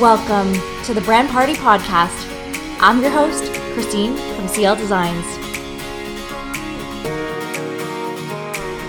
Welcome 0.00 0.54
to 0.84 0.94
the 0.94 1.02
Brand 1.02 1.28
Party 1.28 1.52
Podcast. 1.52 2.26
I'm 2.80 3.02
your 3.02 3.10
host, 3.10 3.52
Christine 3.74 4.16
from 4.34 4.48
CL 4.48 4.76
Designs. 4.76 5.26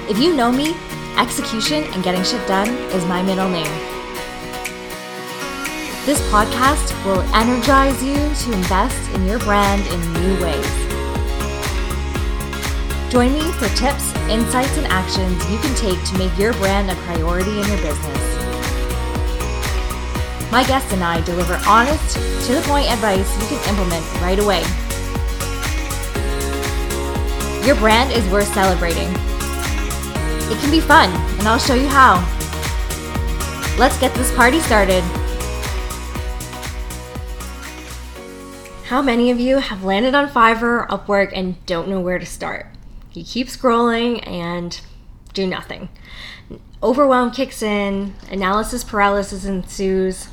If 0.10 0.18
you 0.20 0.34
know 0.34 0.54
me, 0.54 0.74
execution 1.18 1.84
and 1.92 2.02
getting 2.02 2.24
shit 2.24 2.48
done 2.48 2.70
is 2.96 3.04
my 3.08 3.22
middle 3.22 3.50
name. 3.50 3.66
This 6.06 6.22
podcast 6.32 6.96
will 7.04 7.20
energize 7.36 8.02
you 8.02 8.16
to 8.16 8.54
invest 8.54 9.12
in 9.12 9.26
your 9.26 9.40
brand 9.40 9.86
in 9.88 10.14
new 10.14 10.42
ways. 10.42 10.72
Join 13.12 13.34
me 13.34 13.52
for 13.60 13.68
tips, 13.76 14.16
insights, 14.30 14.78
and 14.78 14.88
actions 14.88 15.52
you 15.52 15.60
can 15.60 15.76
take 15.76 16.02
to 16.06 16.18
make 16.18 16.38
your 16.38 16.54
brand 16.54 16.90
a 16.90 16.96
priority 17.04 17.52
in 17.52 17.68
your 17.68 17.82
business. 17.82 18.41
My 20.52 20.66
guests 20.66 20.92
and 20.92 21.02
I 21.02 21.22
deliver 21.22 21.56
honest, 21.66 22.16
to 22.48 22.54
the 22.54 22.62
point 22.66 22.92
advice 22.92 23.32
you 23.42 23.48
can 23.48 23.70
implement 23.70 24.06
right 24.22 24.38
away. 24.38 24.62
Your 27.66 27.76
brand 27.78 28.12
is 28.12 28.28
worth 28.30 28.54
celebrating. 28.54 29.08
It 30.52 30.60
can 30.60 30.70
be 30.70 30.82
fun, 30.82 31.10
and 31.40 31.48
I'll 31.48 31.58
show 31.58 31.74
you 31.74 31.88
how. 31.88 32.16
Let's 33.80 33.98
get 33.98 34.14
this 34.14 34.36
party 34.36 34.60
started. 34.60 35.02
How 38.88 39.02
many 39.02 39.32
of 39.32 39.40
you 39.40 39.60
have 39.60 39.86
landed 39.86 40.14
on 40.14 40.28
Fiverr 40.28 40.86
Upwork 40.90 41.32
and 41.34 41.66
don't 41.66 41.88
know 41.88 42.02
where 42.02 42.20
to 42.20 42.26
start? 42.26 42.66
You 43.14 43.24
keep 43.24 43.48
scrolling 43.48 44.28
and 44.28 44.82
do 45.34 45.48
nothing. 45.48 45.88
Overwhelm 46.84 47.32
kicks 47.32 47.64
in, 47.64 48.16
analysis 48.30 48.84
paralysis 48.84 49.46
ensues. 49.46 50.28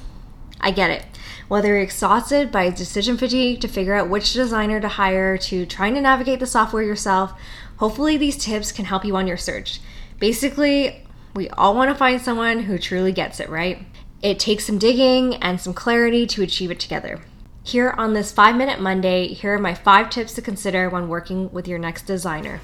I 0.60 0.70
get 0.70 0.90
it. 0.90 1.04
Whether 1.48 1.68
you're 1.68 1.78
exhausted 1.78 2.52
by 2.52 2.70
decision 2.70 3.16
fatigue 3.16 3.60
to 3.60 3.68
figure 3.68 3.94
out 3.94 4.10
which 4.10 4.32
designer 4.32 4.80
to 4.80 4.88
hire, 4.88 5.38
to 5.38 5.64
trying 5.64 5.94
to 5.94 6.00
navigate 6.00 6.40
the 6.40 6.46
software 6.46 6.82
yourself, 6.82 7.32
hopefully 7.76 8.16
these 8.16 8.36
tips 8.36 8.72
can 8.72 8.84
help 8.84 9.04
you 9.04 9.16
on 9.16 9.26
your 9.26 9.36
search. 9.36 9.80
Basically, 10.18 11.06
we 11.34 11.48
all 11.50 11.74
want 11.74 11.90
to 11.90 11.94
find 11.94 12.20
someone 12.20 12.60
who 12.64 12.78
truly 12.78 13.12
gets 13.12 13.40
it, 13.40 13.48
right? 13.48 13.86
It 14.20 14.38
takes 14.40 14.66
some 14.66 14.78
digging 14.78 15.36
and 15.36 15.60
some 15.60 15.72
clarity 15.72 16.26
to 16.26 16.42
achieve 16.42 16.70
it 16.70 16.80
together. 16.80 17.20
Here 17.62 17.90
on 17.90 18.14
this 18.14 18.32
5 18.32 18.56
Minute 18.56 18.80
Monday, 18.80 19.28
here 19.28 19.54
are 19.54 19.58
my 19.58 19.74
5 19.74 20.10
tips 20.10 20.34
to 20.34 20.42
consider 20.42 20.90
when 20.90 21.08
working 21.08 21.52
with 21.52 21.68
your 21.68 21.78
next 21.78 22.02
designer. 22.02 22.60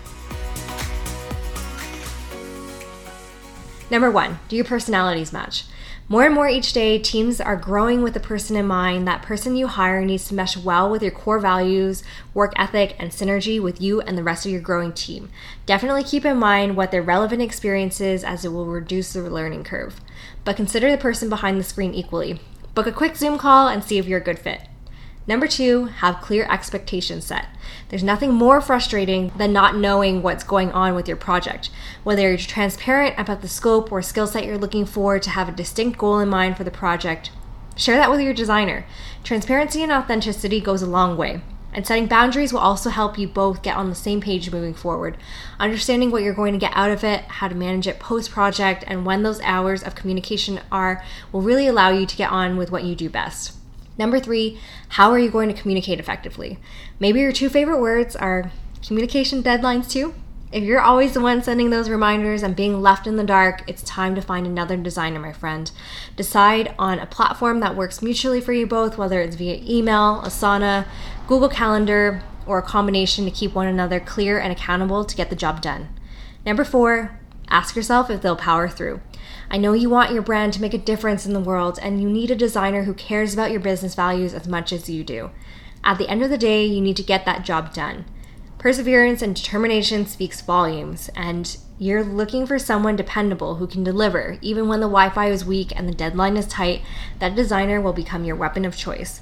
Number 3.90 4.10
1, 4.10 4.40
do 4.48 4.56
your 4.56 4.64
personalities 4.64 5.32
match? 5.32 5.64
More 6.06 6.24
and 6.24 6.34
more 6.34 6.46
each 6.46 6.74
day, 6.74 6.98
teams 6.98 7.40
are 7.40 7.56
growing 7.56 8.02
with 8.02 8.12
the 8.12 8.20
person 8.20 8.56
in 8.56 8.66
mind. 8.66 9.08
That 9.08 9.22
person 9.22 9.56
you 9.56 9.66
hire 9.66 10.04
needs 10.04 10.28
to 10.28 10.34
mesh 10.34 10.54
well 10.54 10.90
with 10.90 11.02
your 11.02 11.10
core 11.10 11.38
values, 11.38 12.04
work 12.34 12.52
ethic, 12.56 12.94
and 12.98 13.10
synergy 13.10 13.60
with 13.60 13.80
you 13.80 14.02
and 14.02 14.18
the 14.18 14.22
rest 14.22 14.44
of 14.44 14.52
your 14.52 14.60
growing 14.60 14.92
team. 14.92 15.30
Definitely 15.64 16.04
keep 16.04 16.26
in 16.26 16.36
mind 16.36 16.76
what 16.76 16.90
their 16.90 17.00
relevant 17.00 17.40
experience 17.40 18.02
is 18.02 18.22
as 18.22 18.44
it 18.44 18.52
will 18.52 18.66
reduce 18.66 19.14
the 19.14 19.22
learning 19.22 19.64
curve. 19.64 19.98
But 20.44 20.56
consider 20.56 20.90
the 20.90 20.98
person 20.98 21.30
behind 21.30 21.58
the 21.58 21.64
screen 21.64 21.94
equally. 21.94 22.38
Book 22.74 22.86
a 22.86 22.92
quick 22.92 23.16
Zoom 23.16 23.38
call 23.38 23.68
and 23.68 23.82
see 23.82 23.96
if 23.96 24.06
you're 24.06 24.20
a 24.20 24.24
good 24.24 24.38
fit. 24.38 24.60
Number 25.26 25.46
two, 25.46 25.86
have 25.86 26.20
clear 26.20 26.46
expectations 26.50 27.24
set. 27.24 27.46
There's 27.88 28.02
nothing 28.02 28.34
more 28.34 28.60
frustrating 28.60 29.32
than 29.36 29.54
not 29.54 29.74
knowing 29.74 30.20
what's 30.20 30.44
going 30.44 30.70
on 30.72 30.94
with 30.94 31.08
your 31.08 31.16
project. 31.16 31.70
Whether 32.02 32.28
you're 32.28 32.36
transparent 32.36 33.18
about 33.18 33.40
the 33.40 33.48
scope 33.48 33.90
or 33.90 34.02
skill 34.02 34.26
set 34.26 34.44
you're 34.44 34.58
looking 34.58 34.84
for 34.84 35.18
to 35.18 35.30
have 35.30 35.48
a 35.48 35.52
distinct 35.52 35.98
goal 35.98 36.18
in 36.18 36.28
mind 36.28 36.58
for 36.58 36.64
the 36.64 36.70
project, 36.70 37.30
share 37.74 37.96
that 37.96 38.10
with 38.10 38.20
your 38.20 38.34
designer. 38.34 38.84
Transparency 39.22 39.82
and 39.82 39.90
authenticity 39.90 40.60
goes 40.60 40.82
a 40.82 40.86
long 40.86 41.16
way. 41.16 41.40
And 41.72 41.86
setting 41.86 42.06
boundaries 42.06 42.52
will 42.52 42.60
also 42.60 42.90
help 42.90 43.18
you 43.18 43.26
both 43.26 43.62
get 43.62 43.76
on 43.76 43.88
the 43.88 43.96
same 43.96 44.20
page 44.20 44.52
moving 44.52 44.74
forward. 44.74 45.16
Understanding 45.58 46.10
what 46.10 46.22
you're 46.22 46.34
going 46.34 46.52
to 46.52 46.58
get 46.58 46.70
out 46.74 46.90
of 46.90 47.02
it, 47.02 47.22
how 47.22 47.48
to 47.48 47.54
manage 47.54 47.88
it 47.88 47.98
post 47.98 48.30
project, 48.30 48.84
and 48.86 49.06
when 49.06 49.22
those 49.22 49.40
hours 49.40 49.82
of 49.82 49.96
communication 49.96 50.60
are 50.70 51.02
will 51.32 51.40
really 51.40 51.66
allow 51.66 51.88
you 51.88 52.06
to 52.06 52.16
get 52.16 52.30
on 52.30 52.56
with 52.58 52.70
what 52.70 52.84
you 52.84 52.94
do 52.94 53.08
best. 53.08 53.54
Number 53.98 54.18
three, 54.18 54.58
how 54.90 55.10
are 55.10 55.18
you 55.18 55.30
going 55.30 55.48
to 55.52 55.60
communicate 55.60 56.00
effectively? 56.00 56.58
Maybe 56.98 57.20
your 57.20 57.32
two 57.32 57.48
favorite 57.48 57.80
words 57.80 58.16
are 58.16 58.50
communication 58.84 59.42
deadlines 59.42 59.90
too. 59.90 60.14
If 60.52 60.62
you're 60.62 60.80
always 60.80 61.14
the 61.14 61.20
one 61.20 61.42
sending 61.42 61.70
those 61.70 61.88
reminders 61.88 62.44
and 62.44 62.54
being 62.54 62.80
left 62.80 63.08
in 63.08 63.16
the 63.16 63.24
dark, 63.24 63.62
it's 63.66 63.82
time 63.82 64.14
to 64.14 64.20
find 64.20 64.46
another 64.46 64.76
designer, 64.76 65.18
my 65.18 65.32
friend. 65.32 65.70
Decide 66.14 66.74
on 66.78 67.00
a 67.00 67.06
platform 67.06 67.58
that 67.58 67.74
works 67.74 68.02
mutually 68.02 68.40
for 68.40 68.52
you 68.52 68.64
both, 68.64 68.96
whether 68.96 69.20
it's 69.20 69.34
via 69.34 69.60
email, 69.64 70.22
Asana, 70.22 70.86
Google 71.26 71.48
Calendar, 71.48 72.22
or 72.46 72.58
a 72.58 72.62
combination 72.62 73.24
to 73.24 73.32
keep 73.32 73.52
one 73.52 73.66
another 73.66 73.98
clear 73.98 74.38
and 74.38 74.52
accountable 74.52 75.04
to 75.04 75.16
get 75.16 75.28
the 75.28 75.34
job 75.34 75.60
done. 75.60 75.88
Number 76.46 76.64
four, 76.64 77.18
ask 77.48 77.76
yourself 77.76 78.10
if 78.10 78.22
they'll 78.22 78.36
power 78.36 78.68
through. 78.68 79.00
I 79.50 79.56
know 79.58 79.72
you 79.72 79.90
want 79.90 80.12
your 80.12 80.22
brand 80.22 80.52
to 80.54 80.60
make 80.60 80.74
a 80.74 80.78
difference 80.78 81.26
in 81.26 81.32
the 81.32 81.40
world, 81.40 81.78
and 81.82 82.02
you 82.02 82.08
need 82.08 82.30
a 82.30 82.36
designer 82.36 82.84
who 82.84 82.94
cares 82.94 83.34
about 83.34 83.50
your 83.50 83.60
business 83.60 83.94
values 83.94 84.34
as 84.34 84.48
much 84.48 84.72
as 84.72 84.88
you 84.88 85.04
do. 85.04 85.30
At 85.82 85.98
the 85.98 86.08
end 86.08 86.22
of 86.22 86.30
the 86.30 86.38
day, 86.38 86.64
you 86.64 86.80
need 86.80 86.96
to 86.96 87.02
get 87.02 87.24
that 87.26 87.44
job 87.44 87.74
done. 87.74 88.06
Perseverance 88.58 89.20
and 89.20 89.36
determination 89.36 90.06
speaks 90.06 90.40
volumes, 90.40 91.10
and 91.14 91.56
you're 91.78 92.02
looking 92.02 92.46
for 92.46 92.58
someone 92.58 92.96
dependable 92.96 93.56
who 93.56 93.66
can 93.66 93.84
deliver. 93.84 94.38
Even 94.40 94.68
when 94.68 94.80
the 94.80 94.86
Wi 94.86 95.10
Fi 95.10 95.28
is 95.28 95.44
weak 95.44 95.72
and 95.76 95.86
the 95.88 95.94
deadline 95.94 96.36
is 96.36 96.46
tight, 96.46 96.80
that 97.18 97.34
designer 97.34 97.80
will 97.80 97.92
become 97.92 98.24
your 98.24 98.36
weapon 98.36 98.64
of 98.64 98.76
choice. 98.76 99.20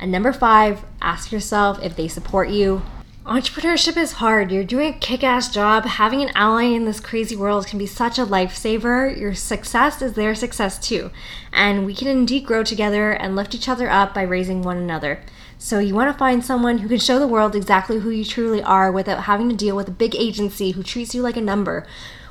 And 0.00 0.10
number 0.10 0.32
five, 0.32 0.84
ask 1.00 1.30
yourself 1.30 1.80
if 1.80 1.94
they 1.94 2.08
support 2.08 2.48
you, 2.48 2.82
Entrepreneurship 3.26 3.96
is 3.96 4.14
hard. 4.14 4.50
You're 4.50 4.64
doing 4.64 4.92
a 4.92 4.98
kick 4.98 5.22
ass 5.22 5.48
job. 5.48 5.84
Having 5.84 6.22
an 6.22 6.32
ally 6.34 6.64
in 6.64 6.86
this 6.86 6.98
crazy 6.98 7.36
world 7.36 7.68
can 7.68 7.78
be 7.78 7.86
such 7.86 8.18
a 8.18 8.26
lifesaver. 8.26 9.16
Your 9.16 9.32
success 9.32 10.02
is 10.02 10.14
their 10.14 10.34
success 10.34 10.76
too. 10.76 11.12
And 11.52 11.86
we 11.86 11.94
can 11.94 12.08
indeed 12.08 12.44
grow 12.44 12.64
together 12.64 13.12
and 13.12 13.36
lift 13.36 13.54
each 13.54 13.68
other 13.68 13.88
up 13.88 14.12
by 14.12 14.22
raising 14.22 14.62
one 14.62 14.76
another. 14.76 15.22
So, 15.56 15.78
you 15.78 15.94
want 15.94 16.12
to 16.12 16.18
find 16.18 16.44
someone 16.44 16.78
who 16.78 16.88
can 16.88 16.98
show 16.98 17.20
the 17.20 17.28
world 17.28 17.54
exactly 17.54 18.00
who 18.00 18.10
you 18.10 18.24
truly 18.24 18.60
are 18.60 18.90
without 18.90 19.22
having 19.24 19.48
to 19.50 19.54
deal 19.54 19.76
with 19.76 19.86
a 19.86 19.92
big 19.92 20.16
agency 20.16 20.72
who 20.72 20.82
treats 20.82 21.14
you 21.14 21.22
like 21.22 21.36
a 21.36 21.40
number 21.40 21.86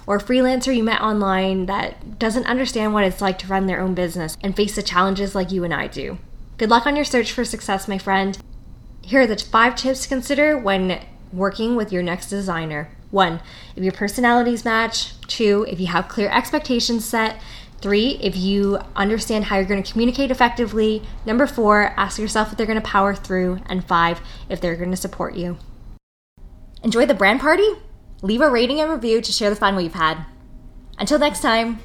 or 0.06 0.18
a 0.18 0.22
freelancer 0.22 0.76
you 0.76 0.84
met 0.84 1.00
online 1.00 1.68
that 1.68 2.20
doesn't 2.20 2.48
understand 2.48 2.94
what 2.94 3.06
it's 3.06 3.22
like 3.22 3.40
to 3.40 3.48
run 3.48 3.66
their 3.66 3.80
own 3.80 3.94
business 3.94 4.38
and 4.44 4.58
face 4.58 4.76
the 4.76 4.84
challenges 4.84 5.36
like 5.36 5.54
you 5.54 5.64
and 5.64 5.74
I 5.74 5.88
do. 5.88 6.18
Good 6.58 6.70
luck 6.70 6.86
on 6.86 6.98
your 6.98 7.06
search 7.06 7.32
for 7.32 7.46
success, 7.46 7.88
my 7.88 7.98
friend. 7.98 8.38
Here 9.02 9.22
are 9.22 9.28
the 9.28 9.38
five 9.38 9.76
tips 9.76 10.04
to 10.04 10.10
consider 10.10 10.58
when 10.58 11.04
working 11.34 11.76
with 11.76 11.92
your 11.92 12.04
next 12.04 12.30
designer. 12.30 12.90
One, 13.10 13.42
if 13.76 13.84
your 13.84 13.94
personalities 13.94 14.64
match. 14.64 15.20
Two, 15.28 15.66
if 15.70 15.80
you 15.80 15.88
have 15.88 16.08
clear 16.08 16.30
expectations 16.30 17.06
set. 17.06 17.42
Three, 17.82 18.20
if 18.22 18.38
you 18.38 18.80
understand 18.96 19.46
how 19.46 19.58
you're 19.58 19.66
going 19.66 19.82
to 19.82 19.92
communicate 19.92 20.30
effectively. 20.30 21.02
Number 21.26 21.48
four, 21.48 21.94
ask 21.98 22.20
yourself 22.20 22.52
if 22.52 22.58
they're 22.58 22.68
going 22.68 22.82
to 22.82 22.88
power 22.88 23.16
through. 23.16 23.60
And 23.66 23.84
five, 23.84 24.22
if 24.50 24.62
they're 24.62 24.76
going 24.76 24.92
to 24.92 24.98
support 24.98 25.36
you. 25.36 25.58
Enjoy 26.84 27.06
the 27.06 27.14
brand 27.14 27.40
party? 27.40 27.68
Leave 28.22 28.42
a 28.42 28.50
rating 28.50 28.80
and 28.80 28.92
review 28.92 29.20
to 29.22 29.32
share 29.32 29.50
the 29.50 29.56
fun 29.56 29.76
we've 29.76 29.94
had. 29.94 30.26
Until 31.00 31.18
next 31.20 31.42
time. 31.42 31.80